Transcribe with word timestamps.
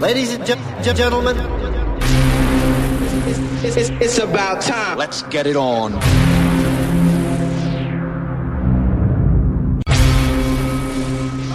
Ladies 0.00 0.32
and 0.32 0.46
ge- 0.46 0.96
gentlemen, 0.96 1.36
it's, 3.62 3.76
it's, 3.76 3.90
it's 3.90 4.18
about 4.18 4.62
time. 4.62 4.96
Let's 4.96 5.22
get 5.24 5.46
it 5.46 5.56
on. 5.56 5.92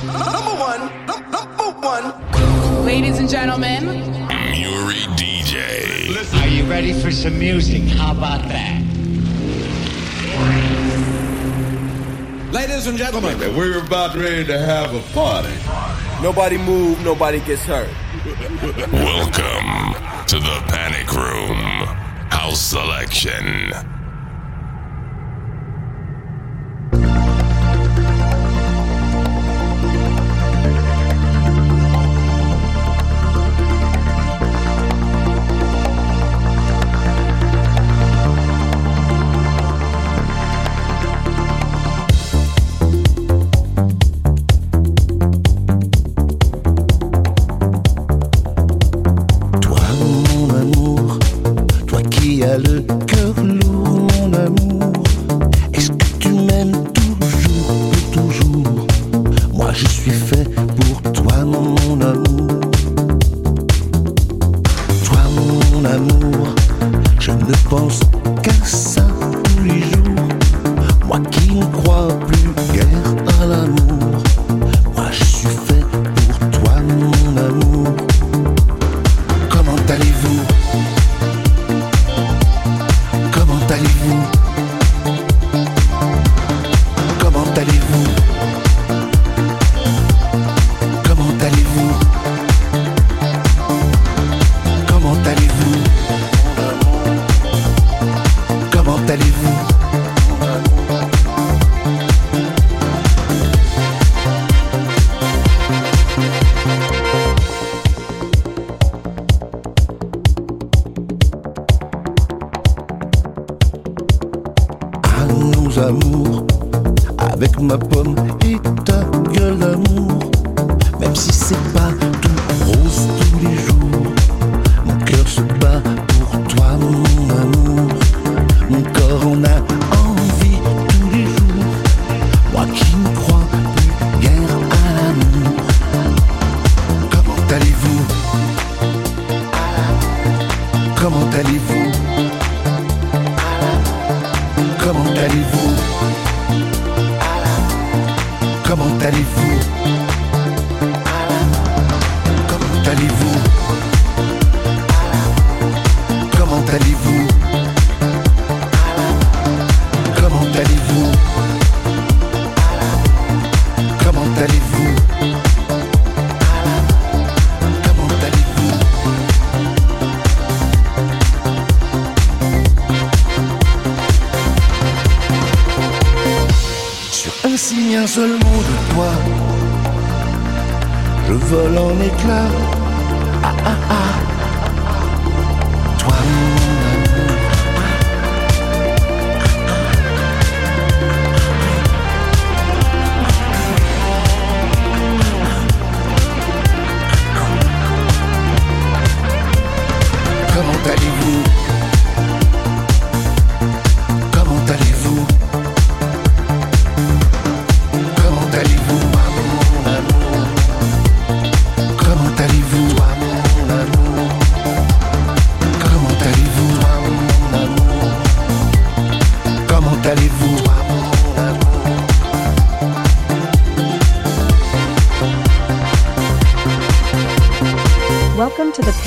Number 0.06 0.54
one, 0.62 0.82
number 1.08 1.72
one. 1.82 2.86
Ladies 2.86 3.18
and 3.18 3.28
gentlemen, 3.28 3.86
Muri 3.86 5.02
DJ. 5.18 6.42
Are 6.42 6.48
you 6.48 6.66
ready 6.66 6.94
for 6.94 7.10
some 7.10 7.40
music? 7.40 7.82
How 7.84 8.12
about 8.12 8.48
that? 8.50 8.82
Ladies 12.54 12.86
and 12.86 12.98
gentlemen, 12.98 13.40
we're 13.58 13.84
about 13.84 14.16
ready 14.16 14.46
to 14.46 14.60
have 14.60 14.94
a 14.94 15.02
party. 15.14 15.50
Nobody 16.22 16.58
move, 16.58 17.04
nobody 17.04 17.40
gets 17.40 17.64
hurt. 17.64 17.90
Welcome 18.26 19.94
to 20.26 20.40
the 20.40 20.64
Panic 20.68 21.14
Room 21.14 21.58
House 22.32 22.60
Selection. 22.60 23.95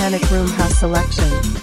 Room 0.09 0.49
House 0.49 0.79
Selection. 0.79 1.58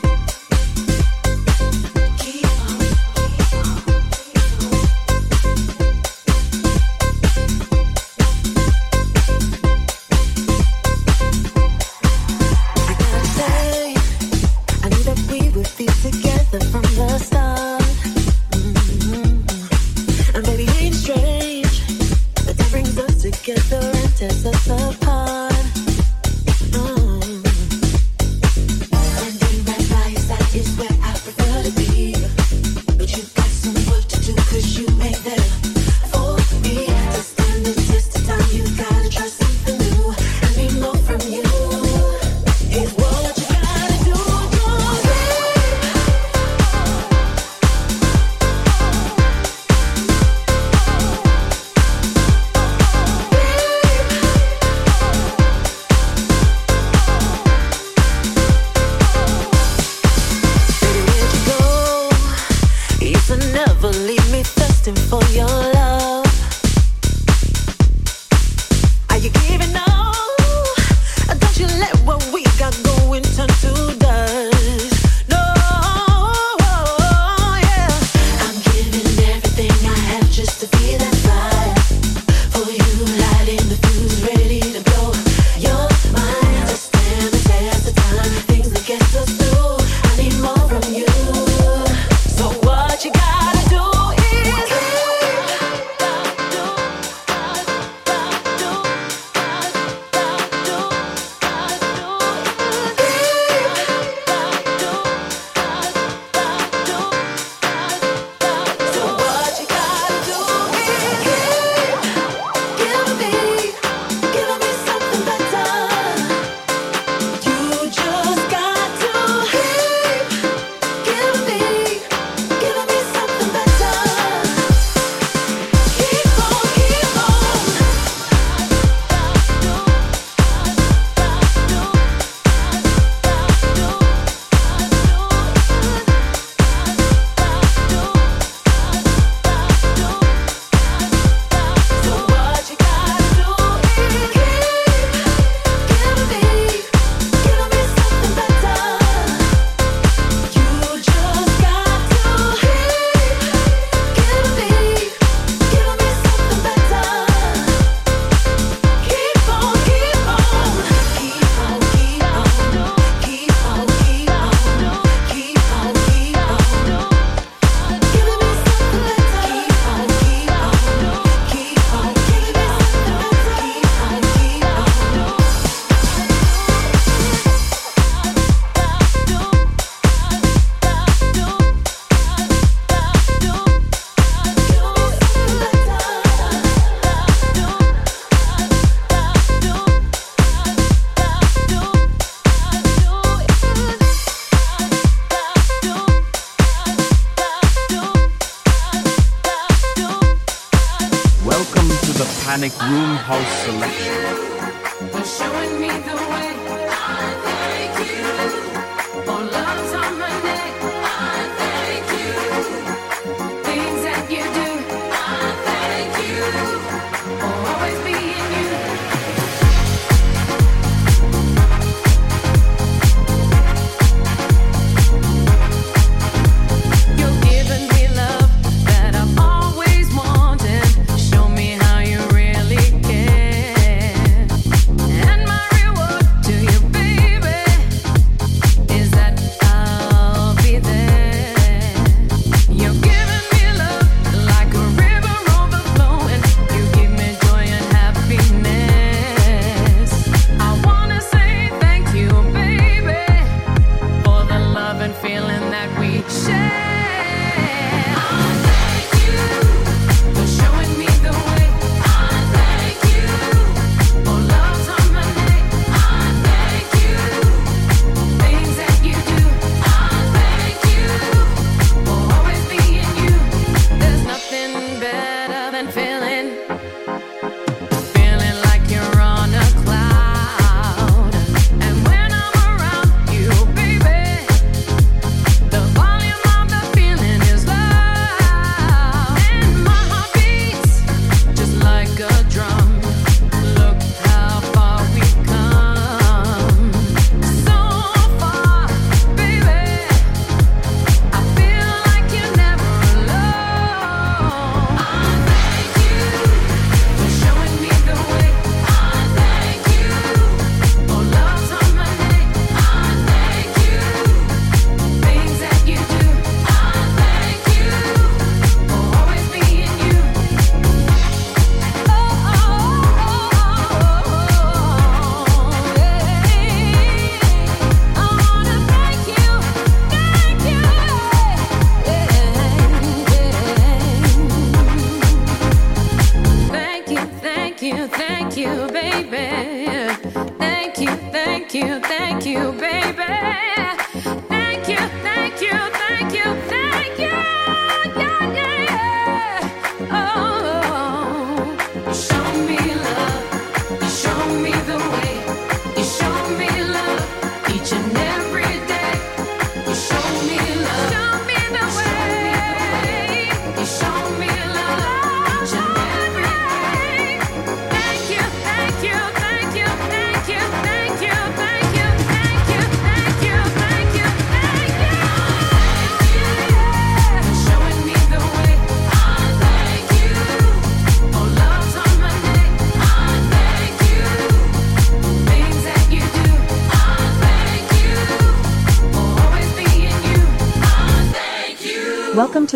House 203.15 203.63
selection. 203.63 204.14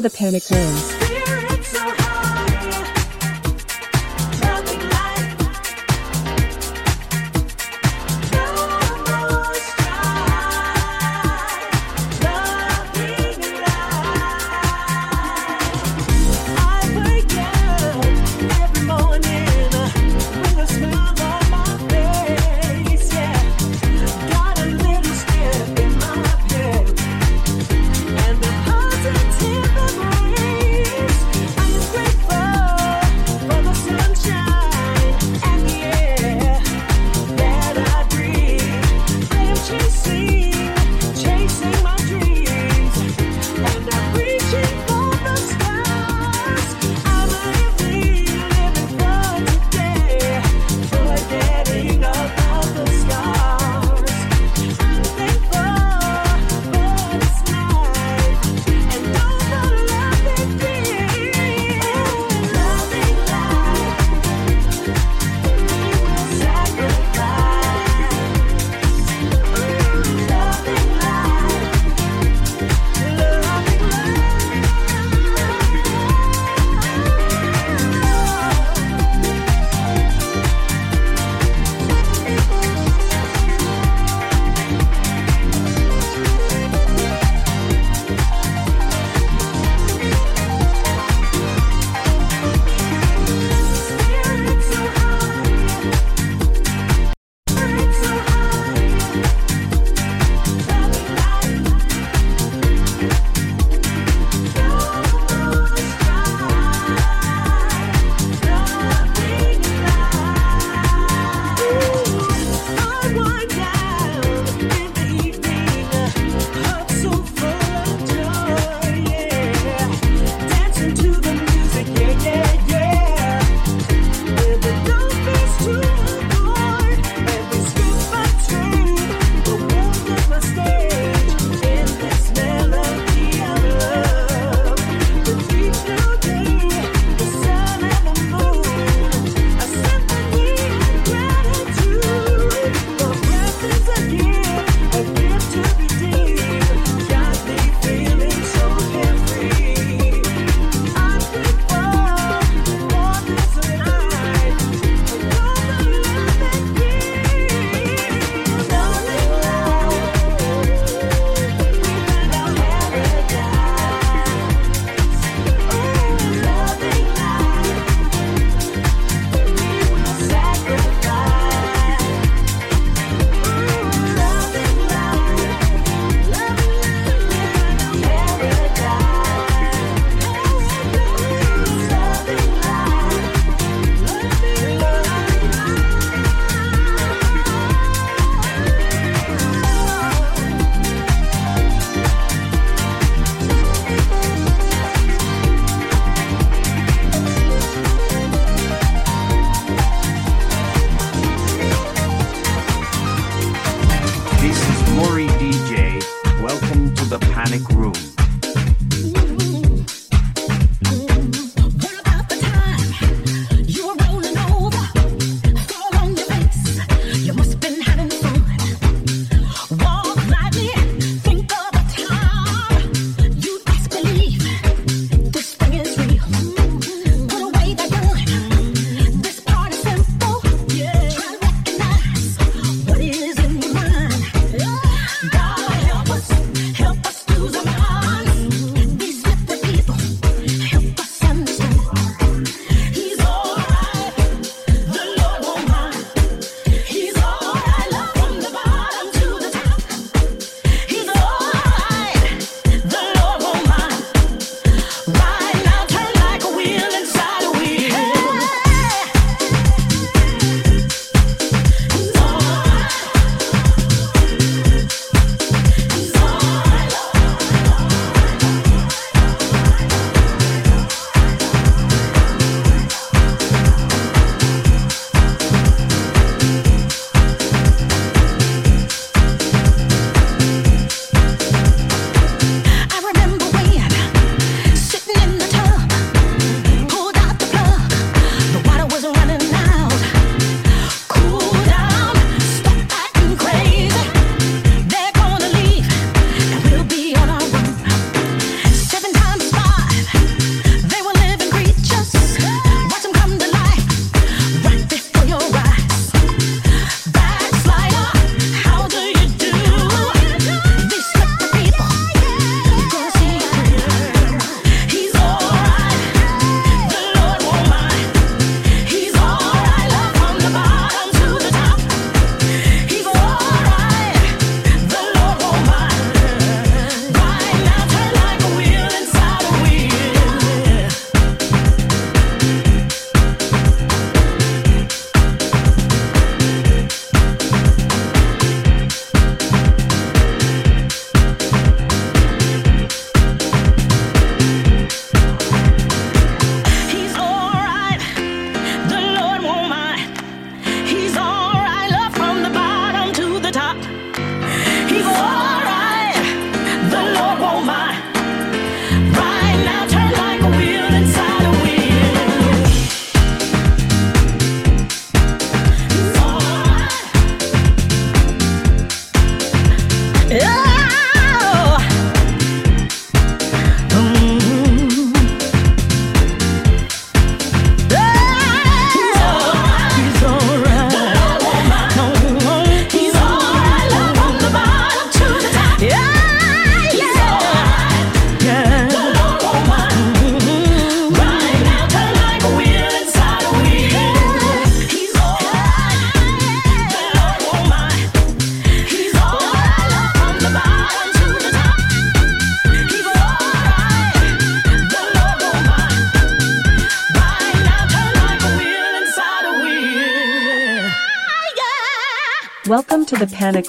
To 0.02 0.10
the 0.10 0.10
Panic 0.10 0.50
Room. 0.50 1.09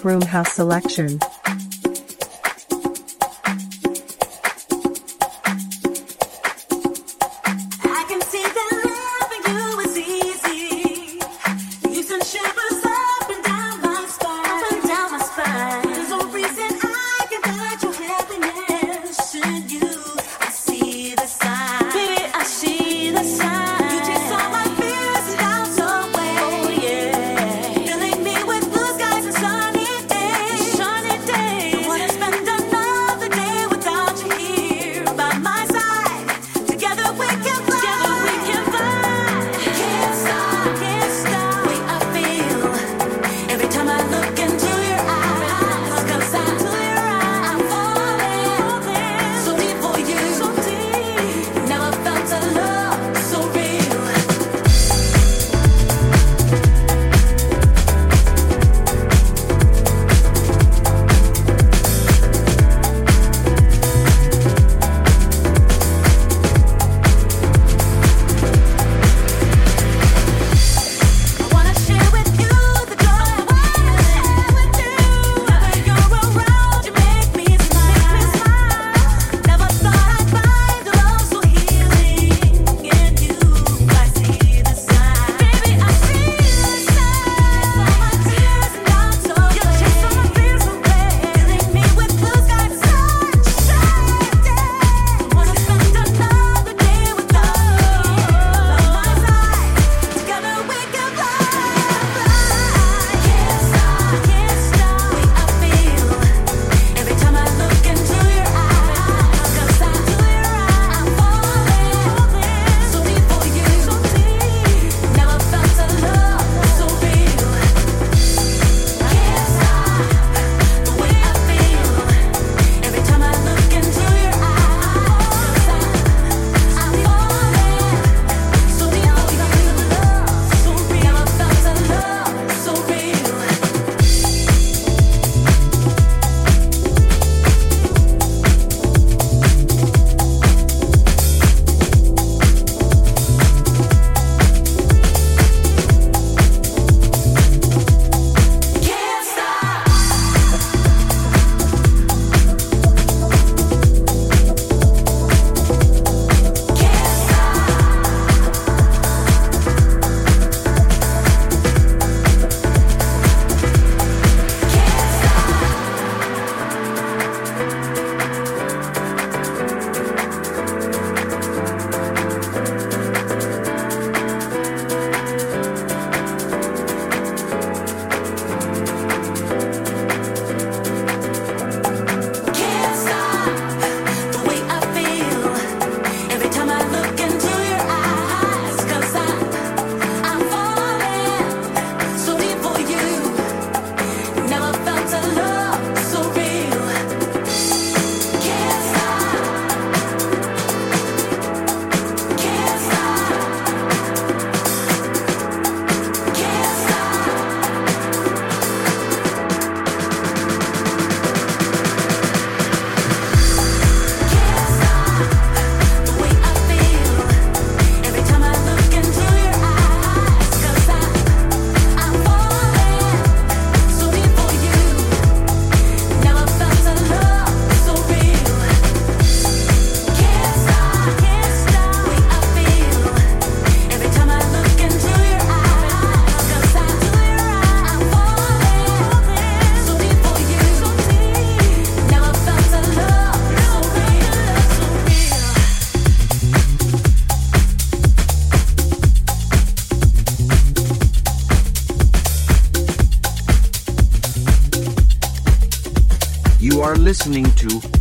Room 0.05 0.21
House 0.21 0.53
Selection. 0.53 1.19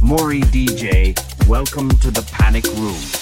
Muri 0.10 0.42
DJ, 0.42 1.14
welcome 1.48 1.88
to 2.00 2.10
the 2.10 2.24
Panic 2.32 2.66
Room. 2.78 3.19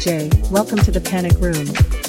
DJ. 0.00 0.50
Welcome 0.50 0.78
to 0.78 0.90
the 0.90 0.98
Panic 0.98 1.38
Room. 1.40 1.99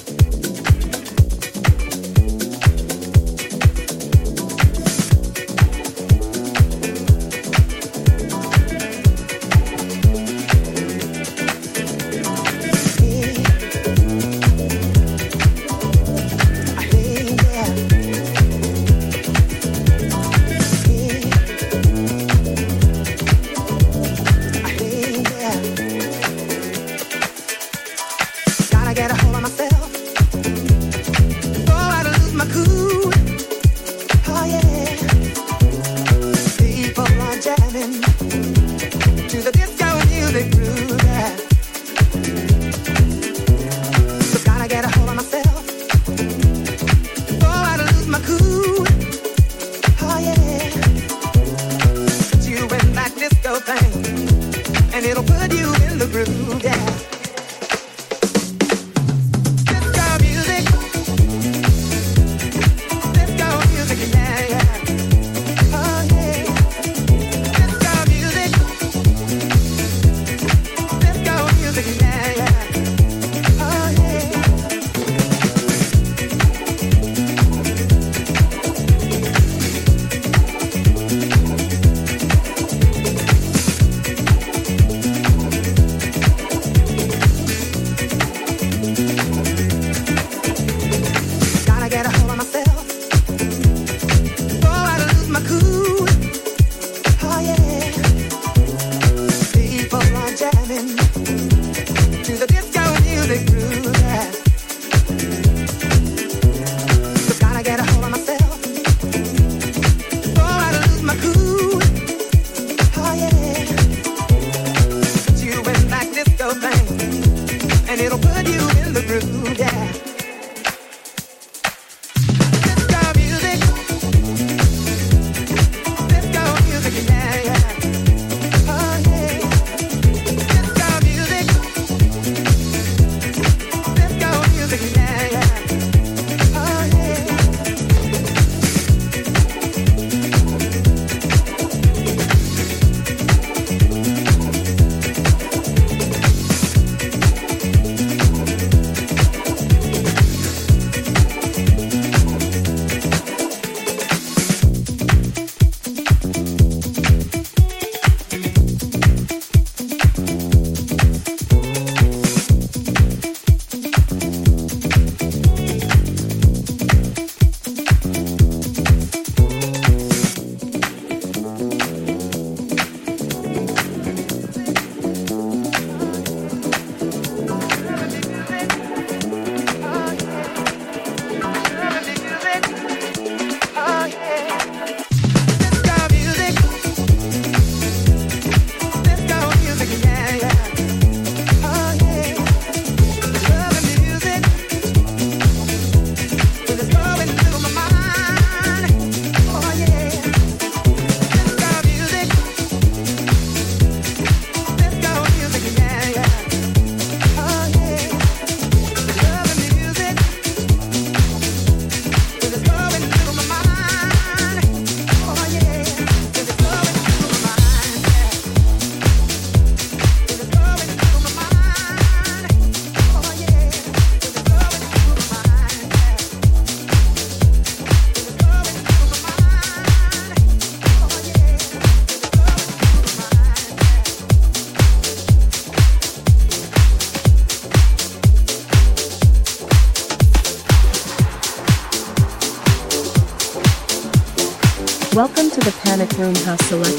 Room 246.21 246.35
Hustle 246.35 246.90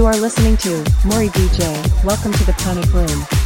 You 0.00 0.06
are 0.06 0.16
listening 0.16 0.56
to 0.56 0.70
Muri 1.04 1.28
DJ. 1.28 2.04
Welcome 2.04 2.32
to 2.32 2.44
the 2.44 2.54
Panic 2.54 2.90
Room. 2.94 3.39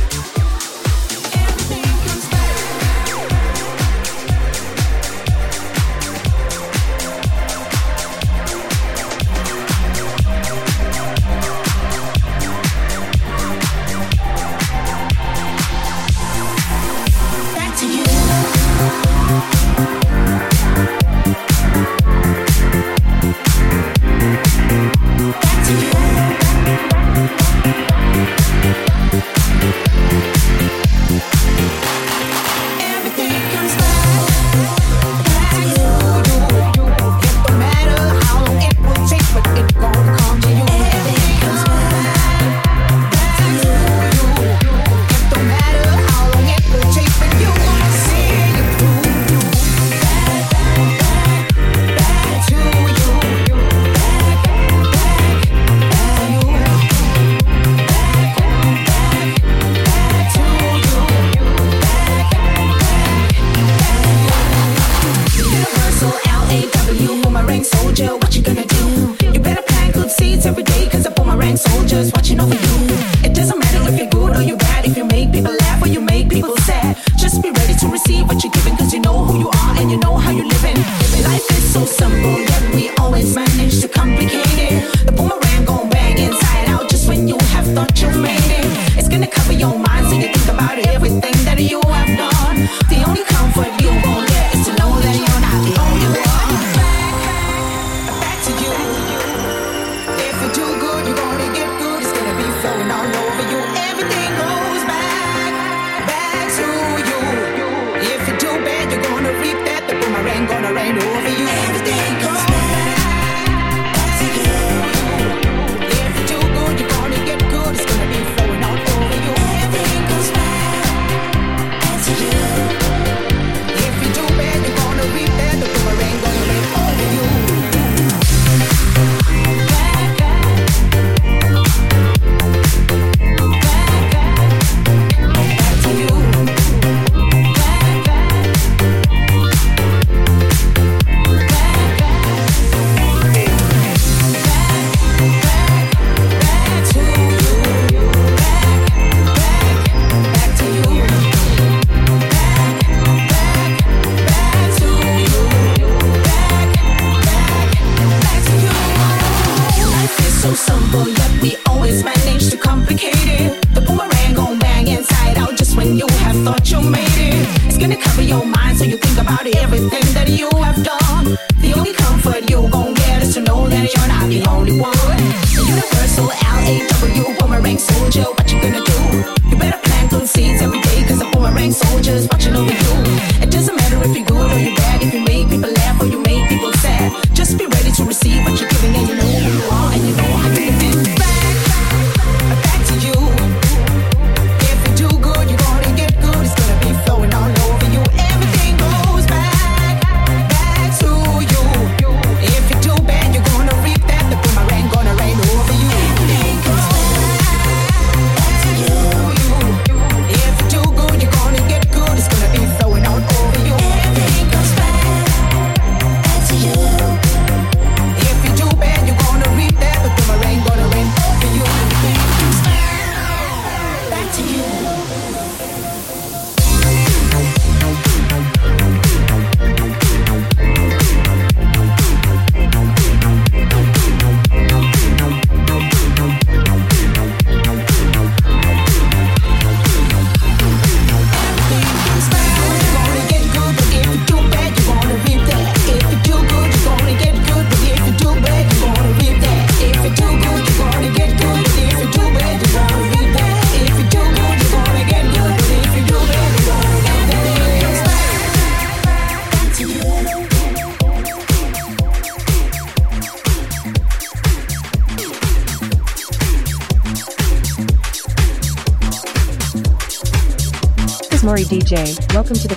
DJ. 271.85 272.17
Welcome 272.33 272.57
to 272.57 272.67
the 272.67 272.77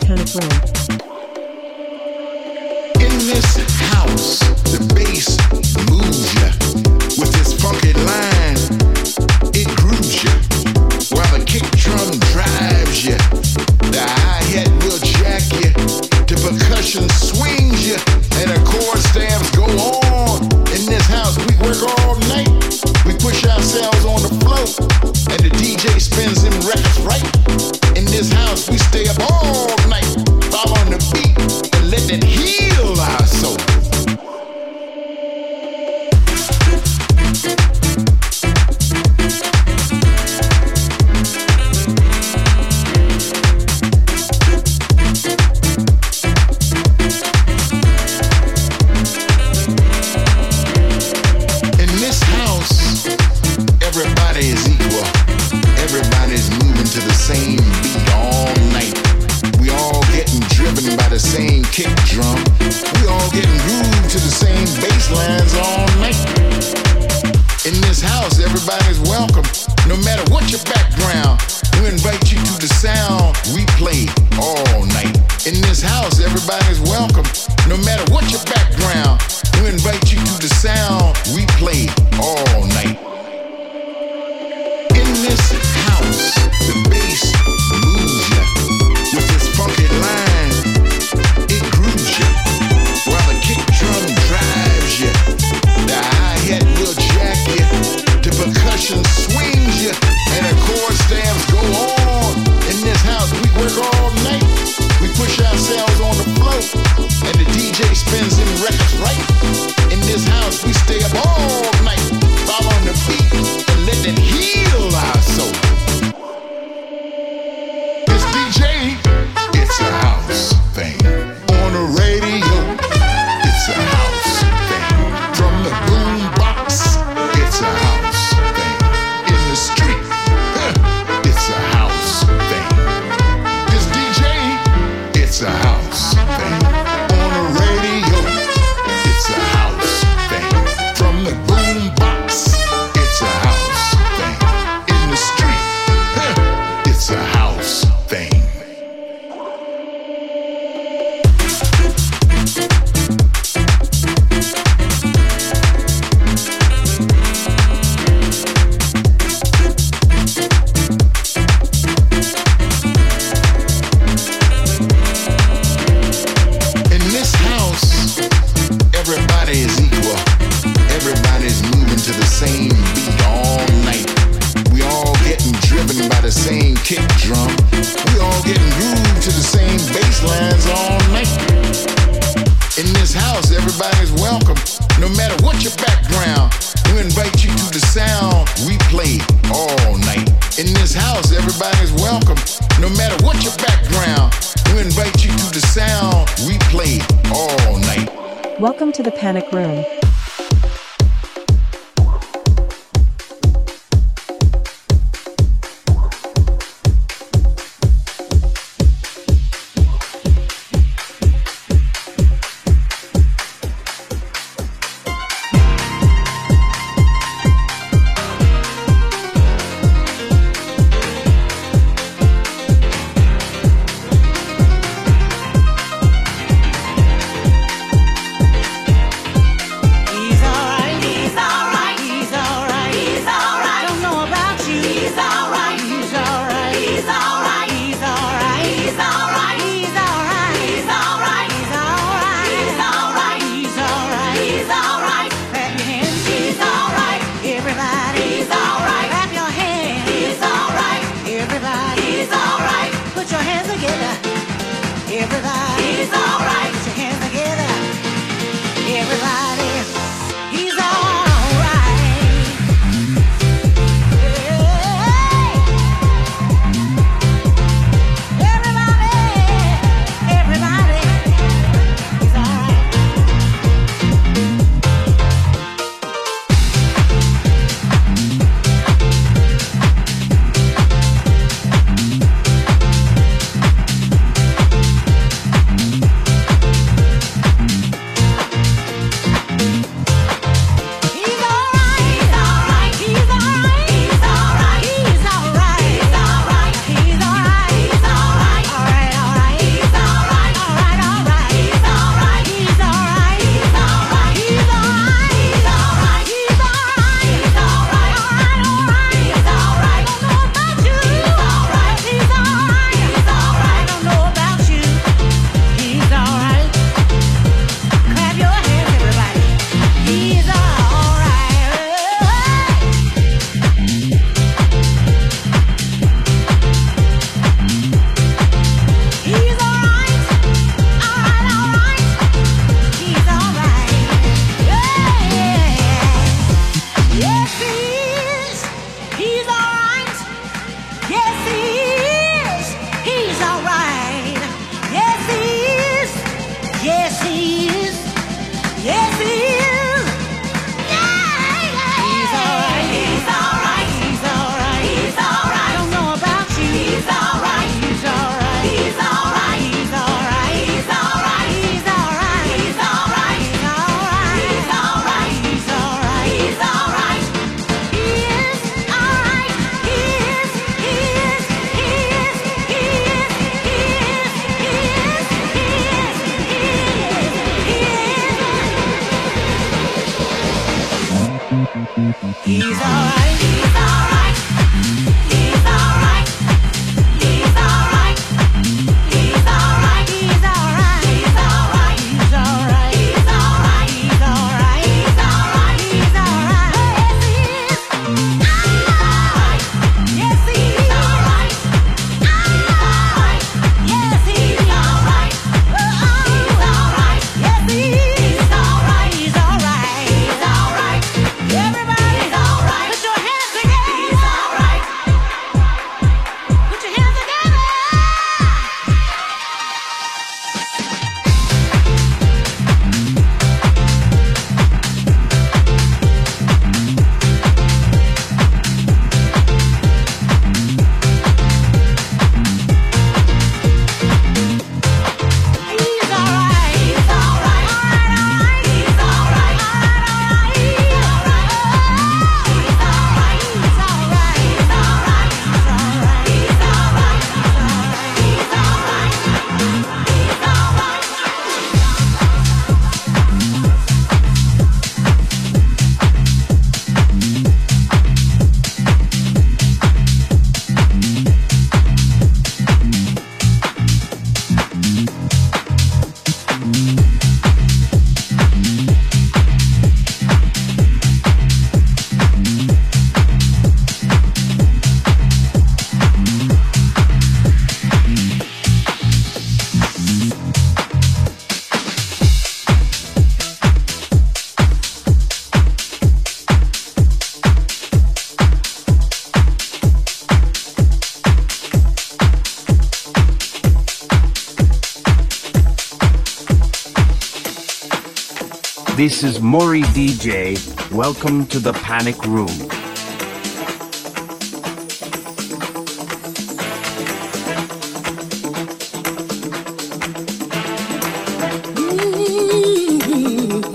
This 498.97 499.23
is 499.23 499.39
Muri 499.39 499.83
DJ. 499.93 500.57
Welcome 500.91 501.45
to 501.53 501.59
the 501.59 501.71
Panic 501.71 502.19
Room. 502.25 502.47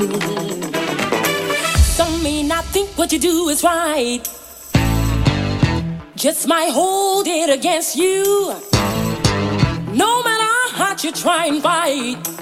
Mm-hmm. 0.02 0.72
Some 1.78 2.22
may 2.24 2.42
not 2.42 2.64
think 2.64 2.90
what 2.98 3.12
you 3.12 3.20
do 3.20 3.48
is 3.48 3.62
right. 3.62 4.22
Just 6.16 6.48
might 6.48 6.70
hold 6.72 7.28
it 7.28 7.48
against 7.48 7.94
you. 7.94 8.24
No 9.94 10.24
matter 10.24 10.42
how 10.42 10.68
hard 10.72 11.04
you 11.04 11.12
try 11.12 11.46
and 11.46 11.62
fight. 11.62 12.41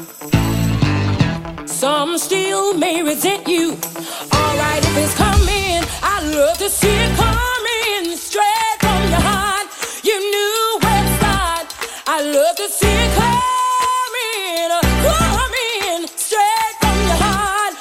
Some 1.81 2.18
still 2.18 2.74
may 2.74 3.03
resent 3.03 3.49
you. 3.49 3.70
Alright, 3.70 4.85
if 4.85 4.97
it's 4.99 5.14
coming, 5.14 5.81
I 6.03 6.20
love 6.37 6.59
to 6.59 6.68
see 6.68 6.93
it 6.93 7.16
coming 7.16 8.18
straight 8.18 8.76
from 8.81 9.09
your 9.09 9.22
heart. 9.24 9.66
You 10.05 10.12
knew 10.20 10.78
where 10.83 11.03
to 11.03 11.12
start. 11.16 11.66
I 12.07 12.20
love 12.20 12.57
to 12.57 12.68
see 12.68 12.87
it 12.87 13.12
coming, 13.16 14.68
coming 15.09 16.07
straight 16.20 16.74
from 16.83 16.99
your 17.09 17.16
heart. 17.16 17.74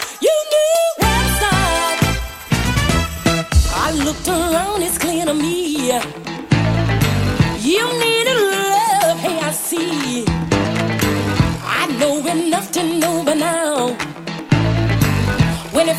I 3.75 3.91
looked 4.05 4.29
around, 4.29 4.81
it's 4.81 4.97
clear 4.97 5.25
to 5.25 5.33
me. 5.33 5.91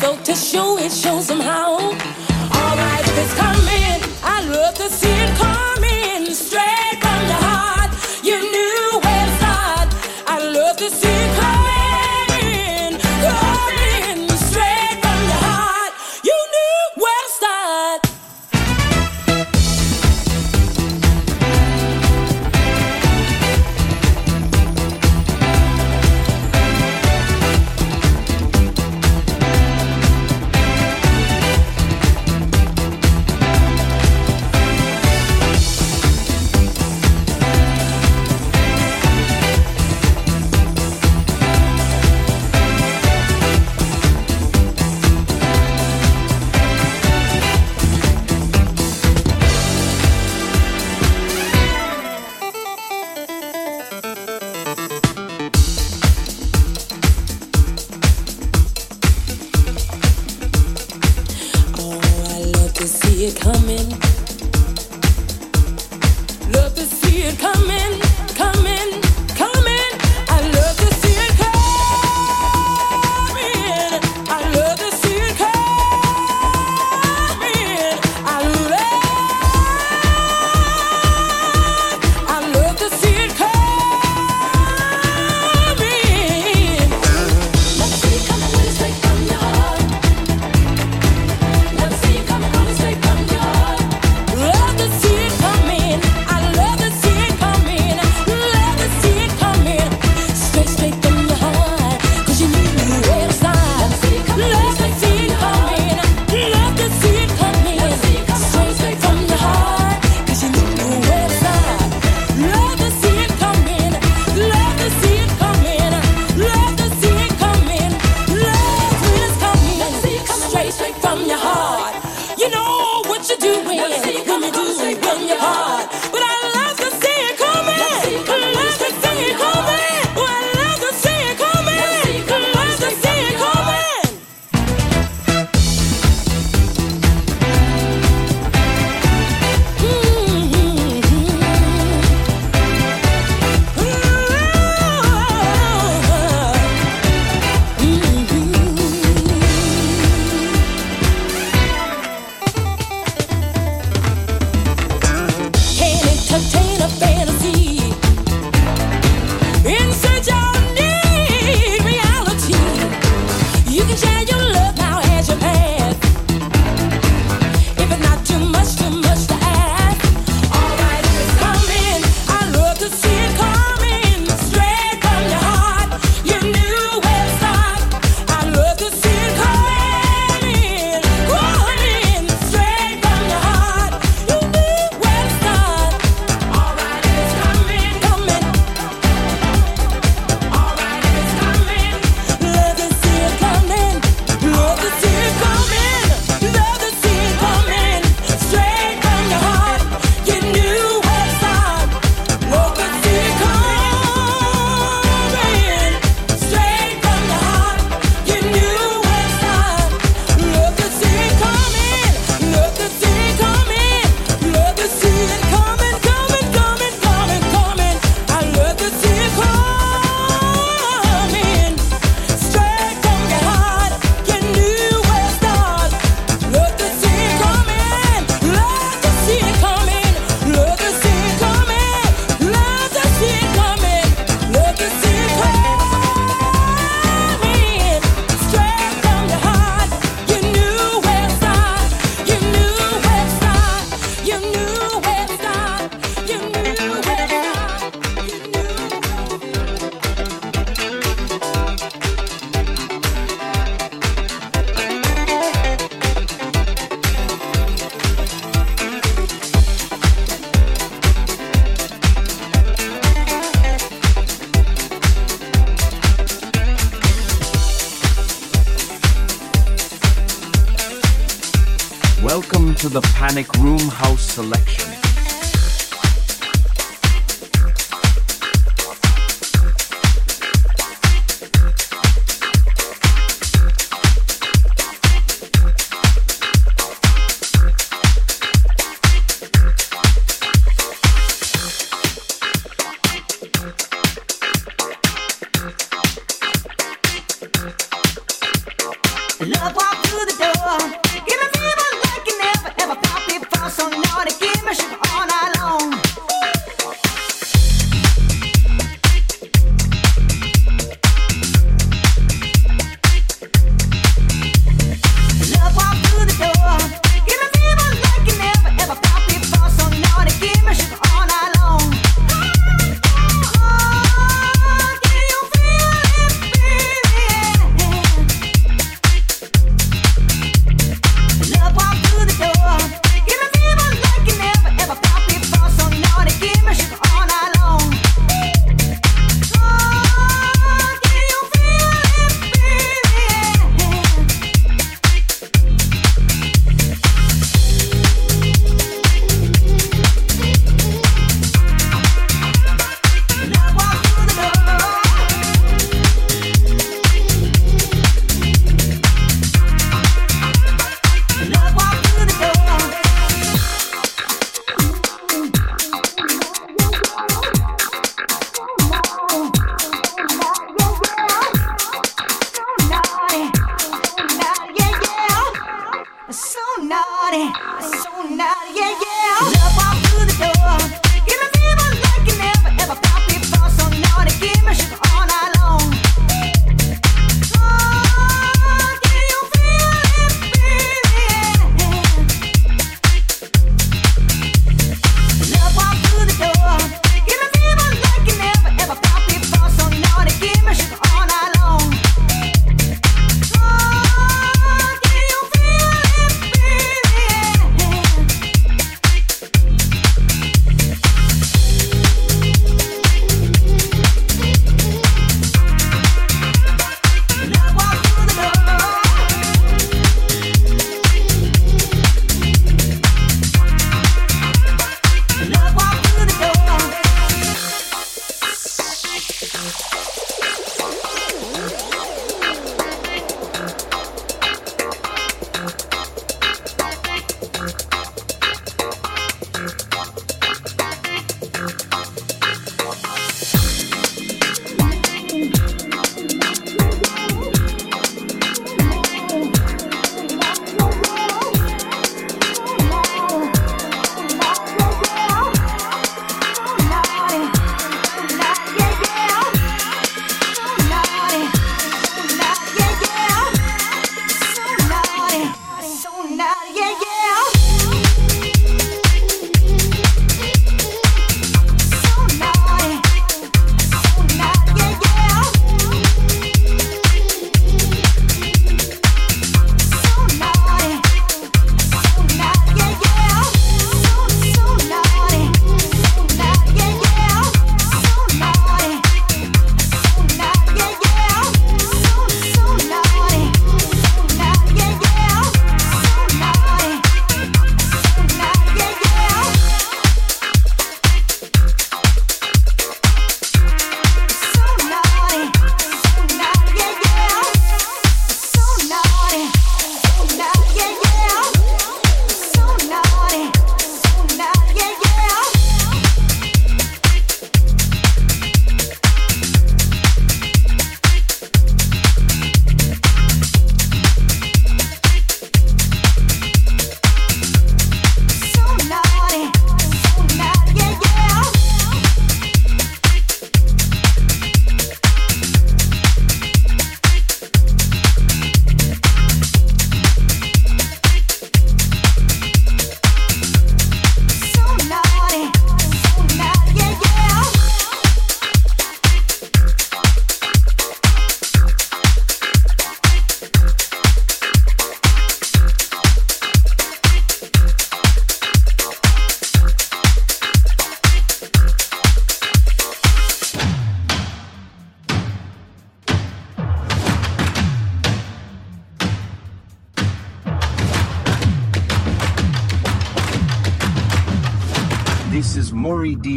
so 0.01 0.17
to 0.23 0.33
show 0.33 0.79
it, 0.79 0.91
show 0.91 1.21
somehow. 1.21 1.75
Alright, 1.77 3.05
if 3.05 3.17
it's 3.19 3.35
coming, 3.35 4.01
I 4.23 4.43
love 4.49 4.73
to 4.75 4.89
see 4.89 5.11
it 5.11 5.37
come. 5.37 5.50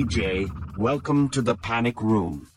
DJ. 0.05 0.51
Welcome 0.77 1.31
to 1.31 1.41
the 1.41 1.55
Panic 1.55 2.03
Room. 2.03 2.54